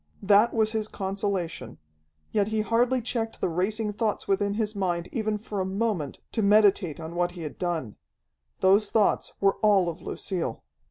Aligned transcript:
That 0.23 0.51
was 0.51 0.71
his 0.71 0.87
consolation. 0.87 1.77
Yet 2.31 2.47
he 2.47 2.61
hardly 2.61 3.03
checked 3.03 3.39
the 3.39 3.47
racing 3.49 3.93
thoughts 3.93 4.27
within 4.27 4.55
his 4.55 4.75
mind 4.75 5.07
even 5.11 5.37
for 5.37 5.59
a 5.61 5.63
moment, 5.65 6.17
to 6.31 6.41
meditate 6.41 6.99
on 6.99 7.13
what 7.13 7.33
he 7.33 7.43
had 7.43 7.59
done. 7.59 7.97
Those 8.61 8.89
thoughts 8.89 9.33
were 9.39 9.57
all 9.61 9.89
of 9.89 10.01
Lucille. 10.01 10.63